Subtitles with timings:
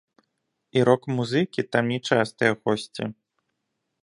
[0.79, 3.03] І рок-музыкі там не частыя госці.